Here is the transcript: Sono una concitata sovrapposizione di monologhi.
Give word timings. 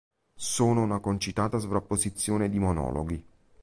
Sono 0.33 0.81
una 0.81 0.97
concitata 0.99 1.59
sovrapposizione 1.59 2.49
di 2.49 2.57
monologhi. 2.57 3.23